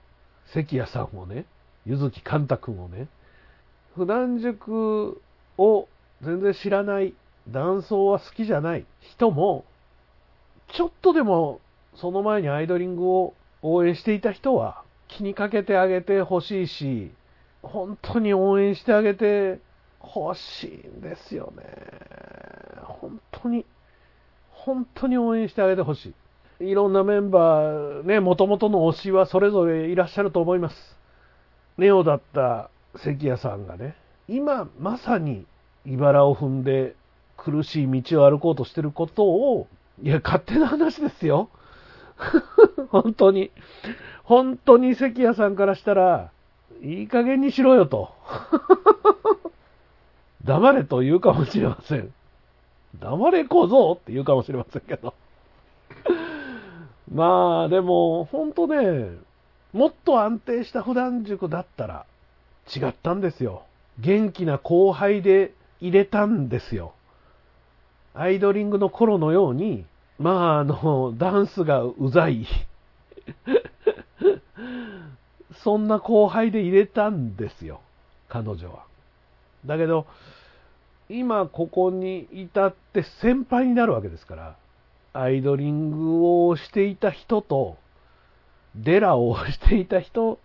[0.53, 1.47] 関谷さんをね、
[1.87, 3.09] ゆずきかんたくんをね、
[3.94, 5.20] 普段塾
[5.57, 5.88] を
[6.22, 7.14] 全然知らない、
[7.49, 9.64] 男装は好きじゃない人も、
[10.72, 11.61] ちょっとでも
[11.94, 17.12] その前にアイドリングを応援していた人は気にかけてあげてほしいし、
[17.62, 19.61] 本当に応援してあげて
[20.01, 21.62] ほしいんですよね。
[22.83, 23.64] 本当に、
[24.51, 26.14] 本当に応援してあげてほし
[26.61, 26.70] い。
[26.70, 30.95] いろんなメンバー、ね、もともとの推しはそれぞれいらっしゃると思います。
[31.78, 33.94] ネオだった関谷さんがね、
[34.28, 35.46] 今まさに
[35.84, 36.94] 茨を踏んで
[37.36, 39.68] 苦しい道を歩こうとしてることを、
[40.02, 41.48] いや、勝手な話ですよ。
[42.90, 43.50] 本当に。
[44.24, 46.30] 本当に関谷さんからしたら、
[46.82, 48.10] いい加減にしろよと。
[50.44, 52.12] 黙れと言うかもしれません。
[52.98, 55.14] 黙れ小僧って言うかもしれませんけど。
[57.12, 59.10] まあ、でも、本当ね、
[59.72, 62.07] もっと安定した普段塾だったら
[62.74, 63.64] 違ったんですよ。
[63.98, 66.94] 元気な後輩で入れたんですよ。
[68.14, 69.85] アイドリングの頃のように、
[70.18, 72.46] まあ、あの、ダンスがうざい。
[75.62, 77.81] そんな後輩で入れたんですよ。
[78.29, 78.85] 彼女は。
[79.66, 80.07] だけど、
[81.09, 84.57] 今ここに至って先輩になるわけですから、
[85.12, 87.76] アイドリングをしていた人と、
[88.76, 90.38] デラをしていた人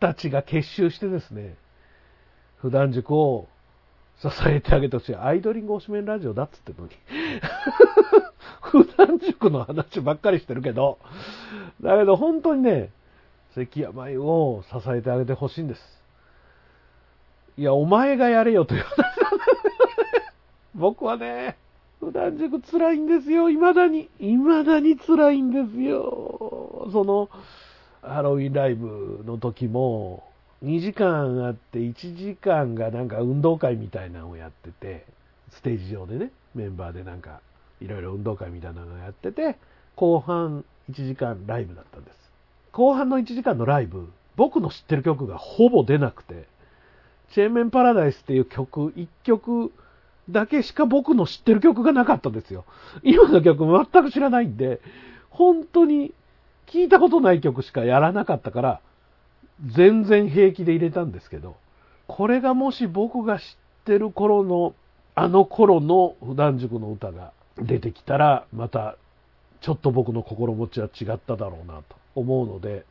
[0.00, 1.56] たちが結集してですね、
[2.58, 3.48] 普段塾を
[4.20, 5.16] 支えてあげてほしい。
[5.16, 6.92] アイドリング推しメンラジオだっつってのに。
[8.60, 10.98] 普段塾の話ばっかりしてるけど、
[11.80, 12.90] だけど本当にね、
[13.54, 16.02] 関山湯を支えてあげてほしいんです。
[17.56, 19.40] いや、お前がやれよという話なん
[20.74, 21.56] 僕はね、
[22.04, 24.10] 普段塾辛いんですよ、未だに。
[24.18, 26.88] 未だに辛いんですよ。
[26.92, 27.30] その、
[28.02, 30.22] ハロウィンライブの時も、
[30.62, 35.06] 2時間あって1時間がなんか運動会みたいなのをやってて、
[35.50, 37.40] ステージ上でね、メンバーでなんか
[37.80, 39.56] いろいろ運動会みたいなのをやってて、
[39.96, 42.16] 後半1時間ライブだったんです。
[42.72, 46.46] 後半の1時間のライブ、僕の知ってる曲がほぼ出なくて、
[47.32, 49.72] チェーンメンパラダイスっていう曲、1曲
[50.30, 52.64] だけしか僕の知ってる曲がなかったんですよ。
[53.02, 54.80] 今の曲全く知らないんで、
[55.30, 56.14] 本当に
[56.66, 58.80] 聞いたことない曲しかやらなかったから、
[59.74, 61.56] 全然平気で入れたんですけど、
[62.06, 63.44] これがもし僕が知っ
[63.84, 64.74] てる頃の、
[65.14, 68.96] あの頃の普段塾の歌が出てきたら、また
[69.60, 72.84] ちょっと僕の心持ちは違っただろうなと思うので、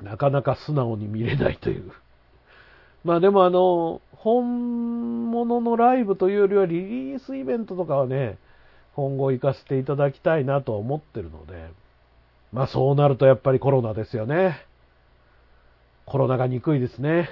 [0.00, 1.92] なかなか素直に見れないという。
[3.04, 8.38] まあでもあの、本物のライブというよりはリリースイベントとかはね、
[8.94, 11.70] 今後行かせていただきたいなと思ってるので、
[12.52, 14.64] まあそうなるとやっぱりコロナですよね。
[16.06, 17.30] コロナが憎いですね。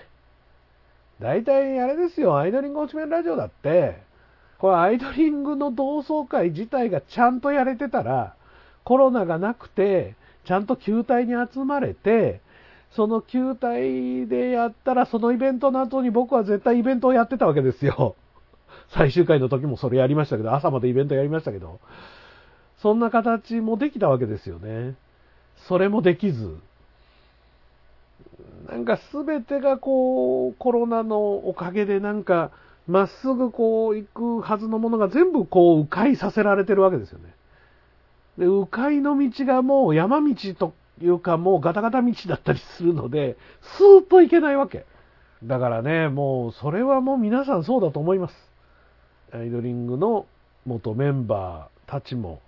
[1.21, 4.03] 大体あれですよ、アイドリング落ち面ラジオだって、
[4.59, 8.35] これアイドリングの同窓会自体がちゃんとやれてたら、
[8.85, 12.41] コロナがなくて、ちゃんと球体に集まれて、
[12.93, 18.17] その球体でやったら、そのイベントの後に僕は絶対イベントをやってたわけですよ。
[18.91, 21.79] 最終回の時もそれやりましたけど、朝までイベントやりましたけど、
[22.79, 24.95] そんな形もできたわけですよね。
[25.69, 26.57] それもできず、
[28.69, 32.51] なんか全てがこう、コロナのおかげでなんか、
[32.87, 37.35] まっすぐこう行くはずのものが全部こう迂回させられてるわけですよね。
[38.39, 43.37] で、迂回の道がもう山道というかもうガタガタ道だったりするので、
[43.79, 44.87] スーッと行けないわけ。
[45.43, 48.35] だからね、もうそれはもう皆さんそうだと思います。
[49.33, 50.27] アイドリングの
[50.67, 52.41] 元メンバーたちも、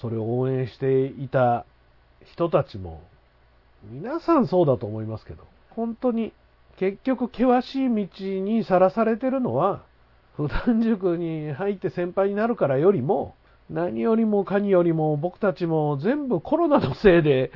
[0.00, 1.66] それを応援していた
[2.24, 3.02] 人たちも、
[3.84, 6.32] 皆さんそうだと思いますけど、本当に
[6.78, 9.82] 結局険しい道にさらされてるのは、
[10.36, 13.34] 普段塾に入って先輩になるからよりも、
[13.70, 17.52] 何よりもかによりも僕たちも全部コロナのせいで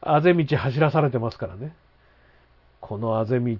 [0.00, 1.74] あぜ道走らされてますからね。
[2.80, 3.56] このあぜ道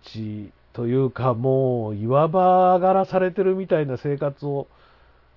[0.72, 4.68] というかもう岩場上がらされてるみたいな生活を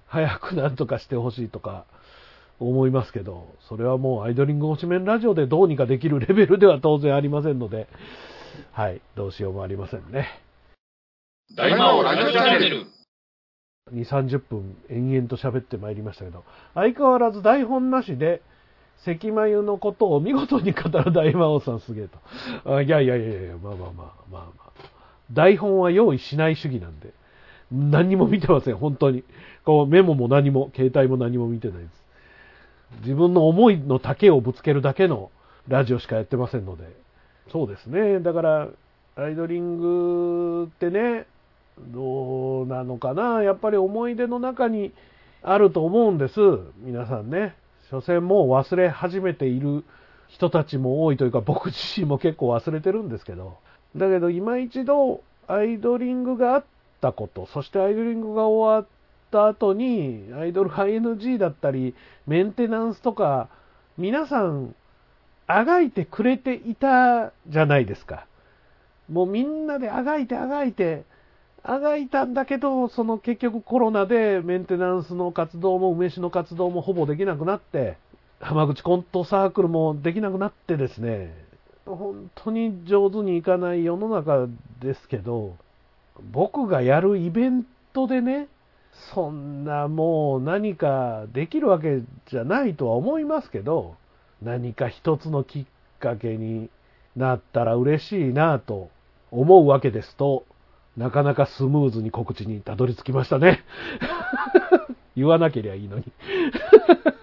[0.06, 1.86] 早くなんとかしてほしいとか
[2.60, 7.88] 思いますけど、それはもうアイドリング推しメンラジオでどうにかできるレベルでは当然ありませんので、
[8.71, 10.28] はい、どうしようもありませんね。
[11.56, 12.86] 大魔王ラジオチャンネル
[13.93, 18.41] 2、30分延々と喋ってまいりましたけど、相変わらず台本なしで、
[19.04, 22.08] 関眉のことを見事に語る大魔王さんすげえ
[22.63, 22.75] と。
[22.75, 24.71] あいやいやいやいや、まあまあまあ、まあまあ。
[25.32, 27.13] 台本は用意しない主義なんで、
[27.71, 29.23] 何も見てません、本当に。
[29.65, 32.01] こうメモも何も、携帯も何も見てないです。
[33.04, 35.32] 自分の思いの丈をぶつけるだけの
[35.67, 36.84] ラジオしかやってませんので。
[37.51, 38.19] そうですね。
[38.19, 38.67] だから、
[39.15, 41.25] アイドリングってね、
[41.88, 43.44] どうなのかな。
[43.44, 44.91] やっぱり思い出の中に
[45.41, 46.39] あると思うんです。
[46.78, 47.56] 皆さんね。
[47.89, 49.84] 所詮もう忘れ始めている
[50.30, 53.58] 人たちも多いというか、僕自身も結構忘れてるんですけど。
[53.96, 56.63] だけど、今一度、アイドリングがあっ
[57.02, 58.88] たこと、そしてアイドリングが終わっ
[59.32, 61.94] た後に、アイドル ING だったり、
[62.28, 63.50] メンテナンスとか、
[63.98, 64.74] 皆さん、
[65.48, 68.26] あがいてくれていたじゃないですか。
[69.12, 71.04] もうみんなであがいてあがいて、
[71.63, 77.97] あがいたんだけど、その結局コロナでメンテナンスの活動も梅酒の活動もほぼできなくなって、
[78.39, 81.34] 浜口コントサークルもできなくなってですね、
[81.86, 84.47] 本当に上手にいかない世の中
[84.80, 85.56] ですけど、
[86.32, 88.48] 僕がやるイベントでね、
[89.13, 93.96] そんなもう何かできるわけじゃないとは思いますけど、
[94.42, 95.65] 何か一つのきっ
[96.00, 96.69] かけに
[97.15, 98.90] なったら嬉しいなと
[99.29, 100.44] 思うわけですと、
[100.98, 103.63] なかなかスムーズに告知にたどり着きましたね。
[105.15, 106.06] 言わなけりゃいいのに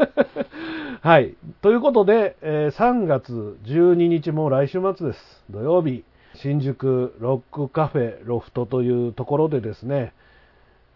[1.00, 1.34] はい。
[1.62, 5.44] ということで、え、3月12日も来週末です。
[5.50, 6.04] 土曜日、
[6.34, 10.12] 新宿ロックカフェロフトというところでですね、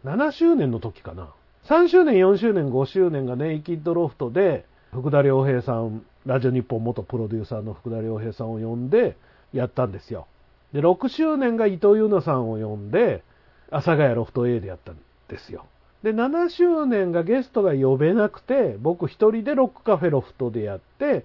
[0.05, 1.29] 7周年の時かな。
[1.65, 9.17] 3周年、4周年、5周年がネイキッドロフトで、福田良平さん、ラジオ日本元プロデューサーの福田良平さんを呼んで
[9.53, 10.27] やったんですよ。
[10.73, 13.23] で、6周年が伊藤優奈さんを呼んで、
[13.71, 14.99] 阿佐ヶ谷ロフト A でやったん
[15.29, 15.67] ですよ。
[16.03, 21.25] で、7周年がゲストが呼べなくて、僕一人でロックカフェロフトでやって、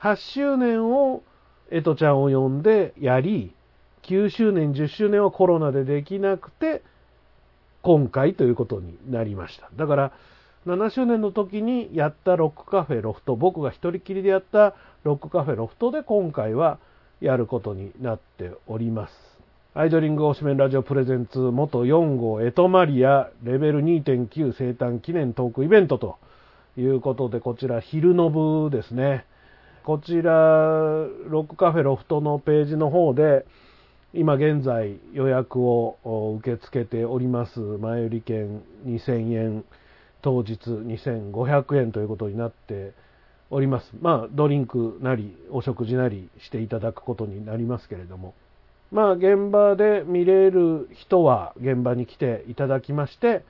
[0.00, 1.22] 8周年を
[1.70, 3.52] エトちゃんを呼んでやり、
[4.02, 6.82] 9周年、10周年はコロナでできなくて、
[7.82, 9.70] 今回ということになりました。
[9.76, 10.12] だから、
[10.66, 16.78] 7周年の時にやったロックカフェロフト、僕が一人きりでやったロックカフェロフトで今回は
[17.22, 19.14] やることになっております。
[19.74, 26.18] アイドリング推しメンラジオプレゼンツ元4号エトマリアレベル2.9生誕記念トークイベントと
[26.76, 29.24] いうことで、こちら昼の部ですね。
[29.84, 33.46] こちら、ロックカフェロフトのページの方で、
[34.14, 37.60] 今現在予約を受け付けております。
[37.60, 39.64] 前売り券2000円、
[40.22, 42.92] 当日2500円ということになって
[43.54, 43.92] おります。
[44.00, 48.32] まあ、ドリンクなり、お食事なりしていただくことになりますけれども。
[48.90, 53.44] まあ、現場で見れる人は現場に来ていただきまして、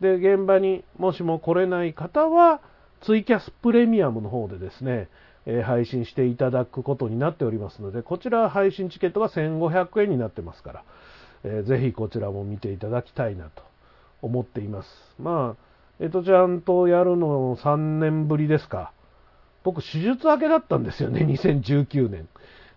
[0.00, 2.60] で、現場にもしも来れない方は、
[3.00, 5.08] ツイキャスプレミアムの方でですね、
[5.46, 10.84] え、配信していただくことになっておりますので、こちら配信チケットが1500円になってますから、
[11.44, 13.62] えー、ぜひこちらも見ていただきたいなと
[14.20, 14.88] 思っています。
[15.18, 15.66] まあ、
[15.98, 18.92] えとちゃんとやるの3年ぶりですか。
[19.66, 22.28] 僕、手術明けだったんですよね、2019年。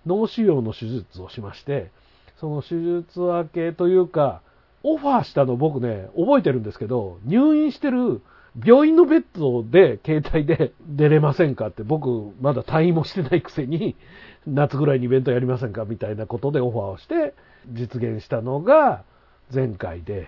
[0.08, 1.92] 脳腫瘍の手術をしまして、
[2.38, 4.42] その手術明けというか、
[4.82, 8.24] オファーしたの僕ね、覚えてるんですけど、入院してる
[8.66, 13.96] 病院のベッドで携帯で出れませんかって僕まだ退院もしてないくせに
[14.48, 17.36] 夏ぐらいにイベントやりませんかみたいなことでオファーをして
[17.68, 19.04] 実現したのが
[19.54, 20.28] 前回で、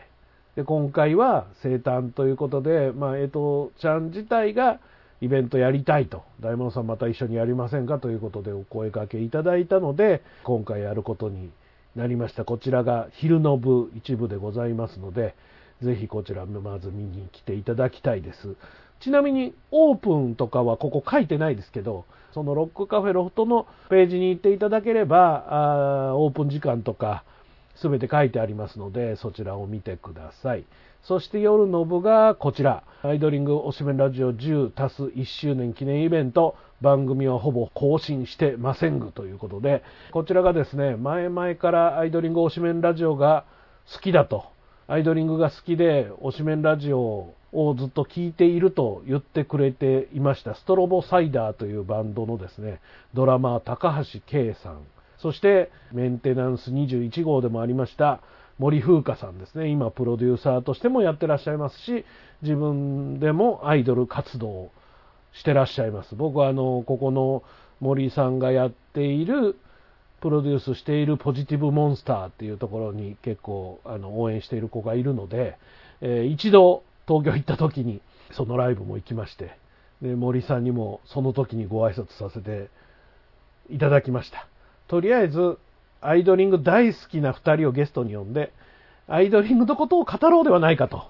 [0.55, 4.79] で今回は生誕ということで、まあ、えとちゃん自体が
[5.21, 7.99] イベントやりたいと、大門さんまた一緒にやりませんか？
[7.99, 11.51] ということでお声掛けいただいたので、今回やることに
[11.95, 12.43] なりました。
[12.43, 15.35] こちらが昼の部一部でございますので、
[15.81, 18.55] ぜひこちらまず見に来ていただきたいです。
[18.99, 27.23] ちなみにオープンとかはここ書いてないですけど、そのロックカフェロフトのページに行っていただければ、あオープン時間とか
[27.81, 30.65] 全て書いてありますので、そちらを見てください。
[31.03, 43.45] そして夜の部がこちら、アイドリングおしめラジオ10足す1周年記念イベント、番組はほぼ更新してませんぐということで、こちらがですね、前々からアイドリング推しメンラジオが
[43.91, 44.45] 好きだと、
[44.87, 52.79] アイドリングが好きで推しメンラジオをずっと聴いていると言ってくれていました、ストロボサイダーというバンドのですね、
[53.15, 54.81] ドラマー高橋圭さん、
[55.17, 58.21] そしてメンテナンス21号でもありました
[58.61, 62.05] 森風花さんですね、今プロデューサーとしてもやってらっしゃいますし、
[62.43, 64.71] 自分でもアイドル活動を
[65.33, 66.15] してらっしゃいます。
[66.15, 67.41] 僕はあの、ここの
[67.79, 69.57] 森さんがやっている、
[70.19, 75.57] プロデュースしているポジティブモンスターっていうところに結構あの応援している子がいるので、
[76.01, 77.99] えー、一度東京行った時に
[78.31, 79.57] そのライブも行きまして、
[80.03, 82.69] で森さんにもその時にご挨拶させて
[83.71, 84.47] いただきました。
[84.87, 85.57] とりあえず、
[86.01, 88.51] アイドリング大好きな2人をゲストに呼んで、
[89.07, 91.03] アイドリングのことを語ろうではないかと。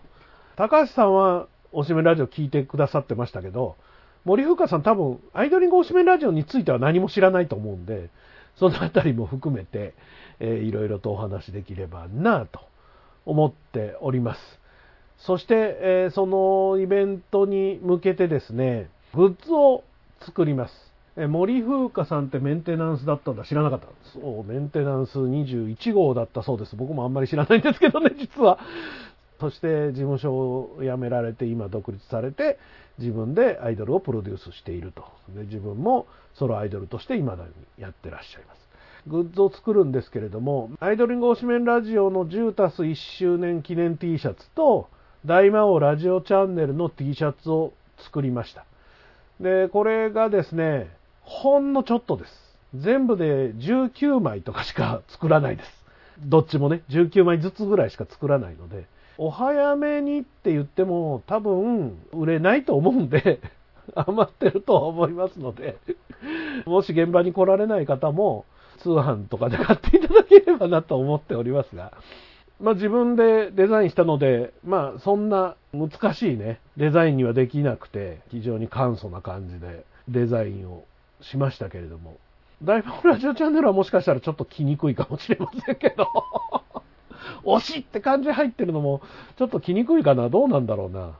[0.56, 3.78] 高橋さんはおしめラジオ聞いてくださってましたけど、
[4.26, 8.10] 森風花さん多分、アイドリングおしめラジオについては何も知らないと思うんで、
[8.58, 9.94] そのあたりも含めて、
[10.40, 12.60] えー、いろいろとお話できればなぁと
[13.26, 14.60] 思っております。
[15.18, 19.84] そして、えー、そのイベントに向けてですね、グッズを
[20.20, 20.91] 作ります。
[21.18, 23.44] え森風花さんってメンテナンスだったんだ。
[23.44, 23.88] 知らなかった。
[24.14, 26.76] そう、メンテナンス21号だったそうです。
[26.76, 28.60] 僕もあんまり知らないんですけどね、 実は。
[29.42, 32.60] そして事務所を辞められて今独立されて
[33.00, 36.06] 自分でアイドルをプロデュースしているとで自分も
[36.36, 37.50] ソロアイドルとして今だに
[37.80, 38.62] やってらっしゃいます
[39.08, 44.90] グッズを作るんですけれどもアイドリング推しメンラジオの10たす1周年記念 T シャツと
[45.26, 48.66] 大魔王ラジオチャンネルの T シャツを作りました
[49.40, 51.01] でこれがですね
[51.32, 52.32] ほんのちょっとです。
[52.76, 55.70] 全部で19枚とかしか作らないです。
[56.26, 58.86] どっちもね19枚ずつぐらいしか作らないので。
[59.18, 63.40] お早めにって言っても多分売れないと思うんで
[63.94, 65.78] 余ってると思いますので。
[66.66, 68.46] もし現場に来られない方も
[68.80, 71.94] 通販とかで買っていただければなと思っておりますが、
[72.60, 80.86] まあ、自分でデザインしたので、まあ、そんな難しいね、デザインにはできなくて、非常に簡素な感じでデザインを
[81.22, 82.18] しましたけれども、
[82.64, 86.08] 大魔ラジオチャンネルはもしかしたらちょっと来にくいかもしれませんけど
[87.44, 89.02] 惜しって感じ入ってるのも、
[89.38, 90.30] ちょっと来にくいかな。
[90.30, 91.14] どうなんだろうな。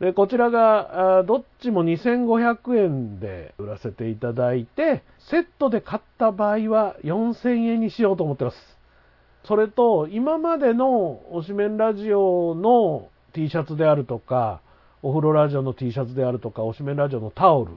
[0.00, 8.78] で、こちらが、どっちも2500円で売らせていただいて、セットで買った場合は4000円にしようと思ってます。
[9.44, 14.60] それと、今までの推しメンラジオの T シャツであるとか、
[15.02, 17.72] お風呂ラジオの T シャツであるとか、推しメンラジオのタオル。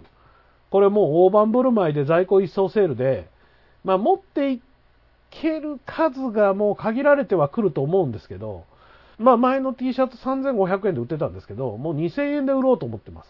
[0.69, 3.27] これもう大盤振る舞いで在庫一掃セールで、
[3.83, 4.61] まあ持ってい
[5.31, 8.65] ける数がもう限られてはくると思うんですけど、
[9.17, 13.29] まあ前の T シャツ3500円で売ってたんですけど、もう2000円で売ろうと思ってます。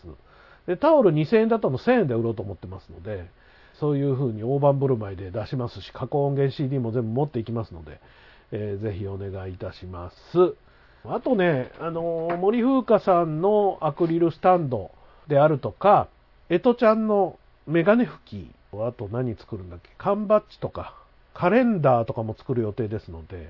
[0.68, 3.30] で、タオル2000円だったの1000円で売ろうと思ってますので、
[3.80, 8.00] そういう風に大盤振る舞いで出しますし、加工音源 CD も全部持っていきますので、
[8.52, 10.16] えー、ぜひお願いいたします。
[11.06, 14.92] あとね、あのー、森風花さんのアクリルスタンド
[15.28, 16.10] であるとか、
[16.50, 17.38] えとちゃんの
[17.68, 20.96] メガネ拭き、あと何作るんだっけ、缶バッジとか、
[21.36, 23.50] カレンダーとかも作る予定ですので、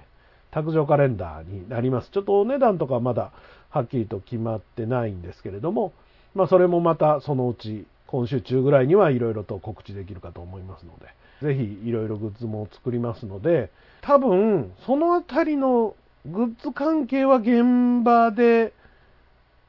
[0.51, 2.09] 卓上カレンダーになります。
[2.11, 3.31] ちょっとお値段とかまだ
[3.69, 5.93] はっきりと決まってないんですけれども、
[6.35, 13.71] まあそれもまたそのうち今週中ぐらいにはいろいろと告知できるかと思いますので、ぜひいろいろグッズも作りますので、
[14.01, 15.95] 多分そのあたりの
[16.25, 18.73] グッズ関係は現場で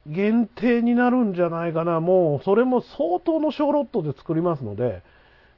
[0.06, 2.00] 限定になるんじゃないかな。
[2.00, 5.02] もうそれも相当の小ロットで作りますので、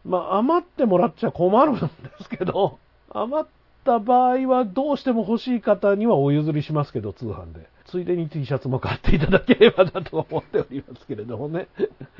[0.04, 1.80] まあ余ってもらっちゃ困るんで
[2.20, 2.78] すけど、
[3.10, 3.48] 余っ
[3.84, 7.68] た場合はどうしても欲しい方にはお譲りしますけど、通販で。
[7.84, 11.68] ついでに T シャツも買っていただければなと思っておりますけれどもね。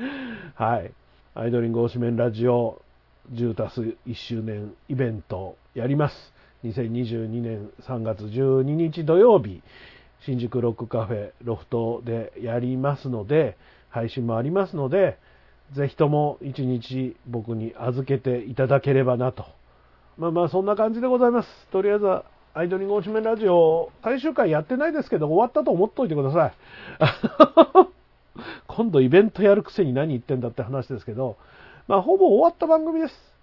[0.55, 0.91] はい。
[1.35, 2.81] アイドリング推しメンラジオ
[3.33, 6.33] 10たす1周年イベントやります。
[6.63, 9.61] 2022年3月12日土曜日、
[10.25, 13.57] 新宿ロックカフェロフトでやりますので、
[13.89, 15.17] 配信もありますので、
[15.73, 19.45] ぜひとも一日僕に預けていただければなと。
[20.17, 21.49] まあまあそんな感じでございます。
[21.71, 26.53] とりあえずはアイドリング推しメンラジオ、最終回やってないですけど、終わったと思っといてください。
[28.67, 31.35] 今度イベントやるくせに何言ってんだって話ですけど、
[31.87, 33.33] まあ、ほぼ終わった番組です。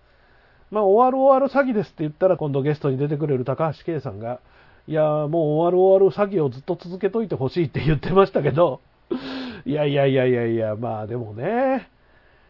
[0.71, 4.41] まあ、終わる終わる詐欺ですって言ったら、今度ゲストに出てくれる高橋圭さんが、
[4.91, 8.81] いや、もう終わる終わる詐欺をずっと続けといてほしいって言ってましたけど、
[9.65, 11.89] いやいやいやいやいや、まあでもね、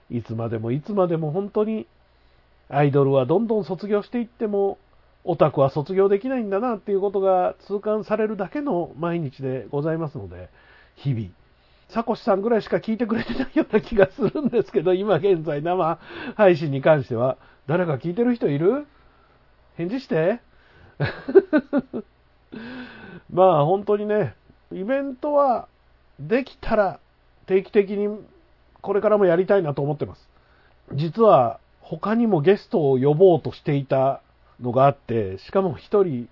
[0.08, 1.86] いつまでもいつまでも本当に、
[2.70, 4.78] アイドルはどんどん卒業していっても、
[5.24, 10.48] オタクは卒業できないんだなっていうことが痛感されるだけの毎日でございますので、
[10.96, 11.26] 日々。
[11.90, 15.98] サコシさんぐらいしか聞いてくれてないような気がするんですけど、今現在生
[16.36, 17.36] 配信に関しては、
[17.66, 18.86] 誰か聞いてる人いる？
[19.76, 20.40] 返事して。
[23.32, 24.34] まあ本当にね、
[24.72, 25.68] イベントは
[26.18, 27.00] できたら
[27.46, 28.08] 定期的に
[28.80, 30.28] これからもやりたいなと思ってます。
[30.94, 34.22] 実は他にもゲストを呼ぼうとしていた
[34.60, 36.28] のがあって、しかも一人、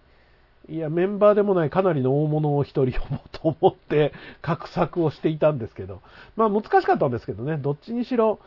[0.68, 4.12] いや、メンバーでもないかなりの大物を一人呼ぼうと思って
[4.42, 6.02] 画策をしていたんですけど、
[6.36, 8.38] まあ難しかったんですけどね、どっちにしろ、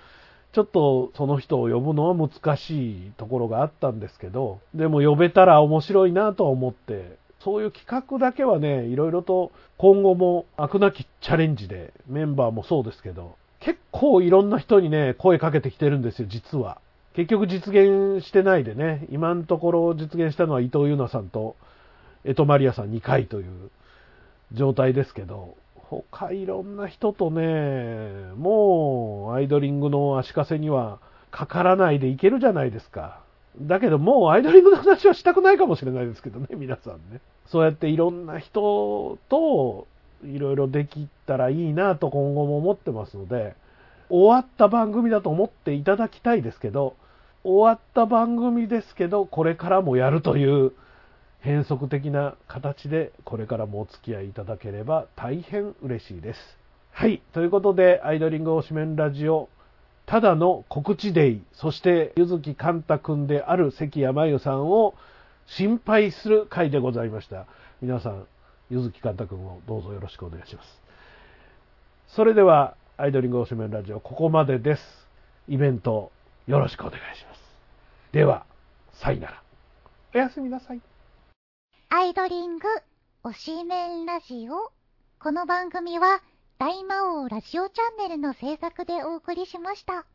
[0.53, 16.79] ちょっとその人を呼ぶのは難しいところがあったんですけど、でも呼べたら面白いなと思って、そういう企画だけはね、いろいろと今後も飽くなきチャレンジで、メンバーもそうですけど、結構いろんな人にね、声かけてきてるんですよ、実は。
[17.13, 21.55] 結局実現してないでね、今のところ実現したのは伊藤優奈さんと
[22.23, 23.69] 江戸マリアさん2回という
[24.53, 30.99] 状態ですけど、他いろんな人とね、もうアイドリングの足かせには
[31.31, 33.19] かからないでいけるじゃないですか。
[33.59, 37.19] だけどもうアイドリングの話はしたくないかもしれないですけどね、皆さんね。
[37.51, 39.87] そうやっていろんな人と
[40.23, 43.55] いろいろできたらいいなと今後も思ってますので、
[44.09, 46.95] 終わった番組だと思っていただきたいですけど、
[47.43, 50.71] 終わった番組ですけど、これからもやるという
[51.41, 56.39] 変則的な形で、これからもお付き合いいただければ大変嬉しいです。
[56.91, 57.21] はい。
[57.33, 59.49] ということで、アイドリング推しメンラジオ、
[60.05, 64.93] ただの告知デイ、そして、ゆずきかんたくんである関谷真由さんを
[65.47, 67.45] 心配する回でございました。
[67.81, 68.27] 皆さん、
[68.69, 70.81] ゆずきかんたくんをどうぞよろしくお願いします。
[72.07, 75.07] それでは、アイドリング推しメンラジオ、ここまでです。
[75.47, 76.11] イベント、
[76.47, 77.41] よろしくお願いします。
[78.11, 78.45] では、
[78.93, 79.41] さよなら。
[80.13, 80.81] おやすみなさい。
[81.89, 82.67] アイドリング
[83.23, 84.71] 推しメンラジオ。
[85.19, 86.21] この番組は、
[86.57, 90.05] 大魔王ラジオチャンネルの制作でお送りしました。